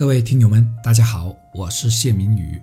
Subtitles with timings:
[0.00, 2.58] 各位听友们，大家好，我是谢明宇。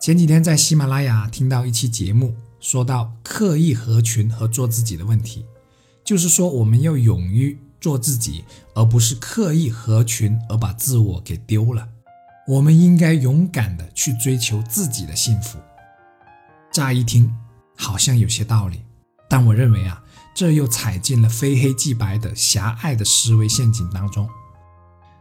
[0.00, 5.44] 前几天在喜马拉雅听到一期节目，说到刻意合群和做自己的问题，
[6.02, 8.42] 就是说我们要勇于做自己，
[8.74, 11.86] 而不是刻意合群而把自我给丢了。
[12.46, 15.58] 我们应该勇敢的去追求自己的幸福。
[16.72, 17.30] 乍一听
[17.76, 18.80] 好像有些道理，
[19.28, 20.02] 但我认为啊。
[20.34, 24.26] 这又踩进了非黑即白的狭隘的思维陷阱当中，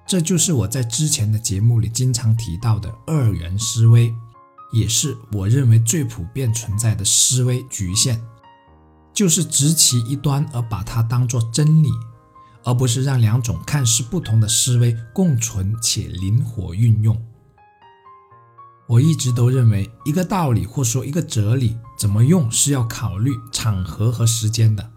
[0.06, 4.14] 这就是我在之前的节目里经常提到的二元思维，
[4.72, 8.20] 也是我认为最普遍存在的思维局限，
[9.14, 11.90] 就是执其一端而把它当作真理，
[12.64, 17.20] 而不是让两种看似不同的思维共存且灵活运用。
[18.88, 24.92] 我一直都认为，一个道理或说一个哲理怎么用是要考虑场合和时间的。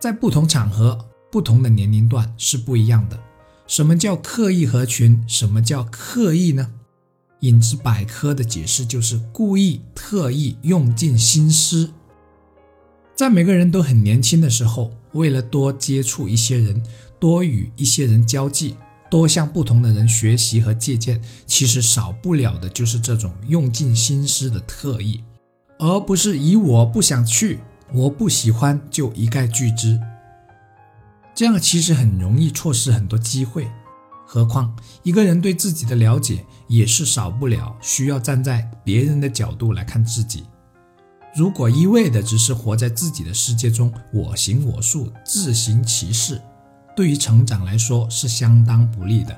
[0.00, 0.98] 在不同场合、
[1.30, 3.18] 不同的年龄段是不一样的。
[3.66, 5.24] 什么叫刻意合群？
[5.26, 6.70] 什么叫刻意呢？
[7.40, 11.90] 影子百科的解释就是故意、特意、用尽心思。
[13.14, 16.82] 在每个人都很年轻的时候，为了多接触一些人，
[17.18, 18.76] 多与一些人交际，
[19.10, 25.22] 多向不同的人学习和借鉴，其实少不了的就是这种用尽心思的特意，
[25.78, 27.60] 而不是以我不想去。
[27.92, 30.00] 我不喜欢就一概拒之，
[31.34, 33.70] 这样其实很容易错失很多机会。
[34.26, 40.44] 何况一个人对自己的了解也是少不了需要站在别人的角度来看自己。
[41.36, 46.40] 如果一味的只是活在自己的世界中，我行我素，自行其事，
[46.96, 49.36] 对于成长来说是相当不利的。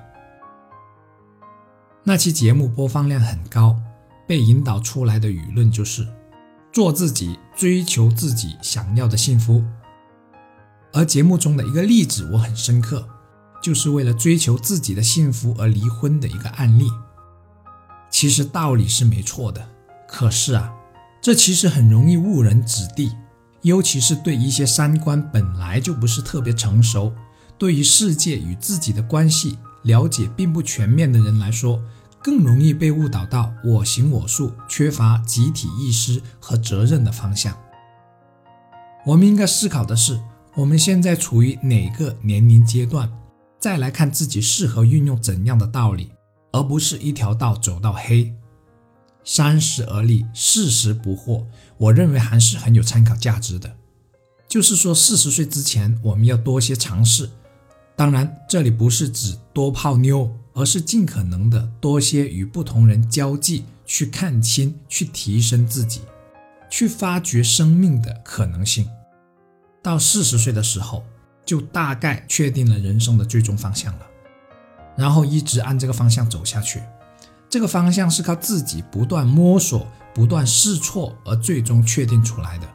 [2.04, 3.76] 那期节目播放量很高，
[4.28, 6.06] 被引导出来的舆论就是。
[6.72, 9.64] 做自己，追求自己想要的幸福。
[10.92, 13.06] 而节目中的一个例子我很深刻，
[13.62, 16.88] 就是为了追求自己的幸福而离婚的一个案例。
[18.10, 19.68] 其实道理是没错的，
[20.08, 20.72] 可是啊，
[21.20, 23.12] 这其实很容易误人子弟，
[23.62, 27.12] 尤其是对一些三观本来就不是特别成熟，
[27.58, 31.82] 对于世界与自己的关系了解并不全面的人来说。
[32.22, 37.56] 更容易被误导到我行我素、缺乏集体意识和责任的方向。
[39.04, 40.18] 我们应该思考的是，
[40.56, 43.12] 我们现在处于哪个年龄阶段，
[43.60, 46.10] 再来看自己适合运用怎样的道理，
[46.50, 48.34] 而不是一条道走到黑。
[49.22, 51.44] 三十而立，四十不惑，
[51.76, 53.76] 我认为还是很有参考价值的。
[54.48, 57.28] 就是说，四十岁之前，我们要多些尝试。
[57.94, 60.34] 当然，这里不是指多泡妞。
[60.58, 66.00] 而是尽可能的多些与不同人交际，去看清，去提升自己，
[66.70, 68.88] 去发掘生命的可能性。
[69.86, 71.04] 到四十岁的时候，
[71.44, 74.06] 就大概确定了人生的最终方向了，
[74.96, 76.82] 然后一直按这个方向走下去。
[77.48, 82.66] 这个方向是靠自己不断摸索、不断试错而最终确定出来的，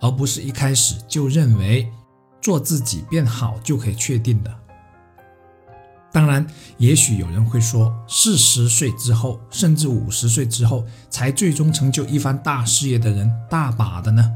[0.00, 1.90] 而不是一开始就认为
[2.40, 4.54] 做自己变好就可以确定的。
[6.12, 6.46] 当然，
[6.78, 14.32] 也许有人会说，四十岁之后，甚至五十岁之后，才最终成就一番大事业的人大把的呢。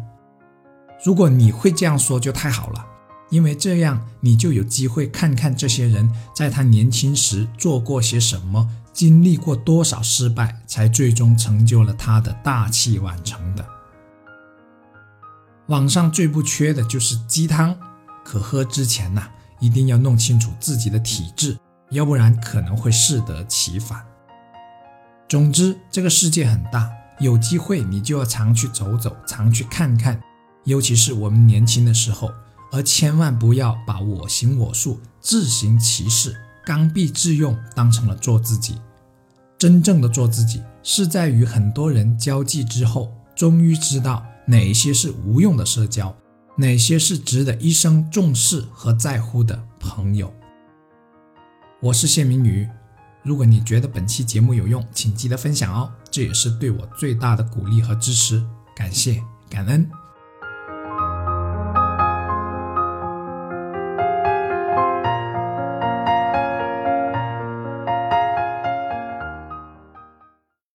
[1.03, 2.87] 如果你会这样说，就太好了，
[3.31, 13.65] 因为这样你就有机会看看这些人在他年轻时做过些什么，经历过多少失败，才最终成就了他的大器晚成的。
[15.69, 17.77] 网上最不缺的就是鸡汤，
[18.25, 19.29] 可喝之前呐，
[19.61, 21.57] 一定要弄清楚自己的体质。
[21.91, 24.01] 要不然可能会适得其反。
[25.29, 30.21] 总之，这个世界很大，有机会你就要常去走走，常去看看。
[30.65, 32.31] 尤其是我们年轻的时候，
[32.73, 38.81] 而千万不要把我行我素、自行其事、刚愎自用当成了做自己。
[39.59, 46.17] 真正的做自己，是在与很多人交际之后，终于知道哪些是无用的社交，
[46.57, 50.33] 哪些是值得一生重视和在乎的朋友。
[51.83, 52.69] 我是谢明宇，
[53.23, 58.43] 如果你觉得本期节目有用，请记得分享哦，这也是对我最大的鼓励和支持，
[58.75, 60.00] 感谢感恩。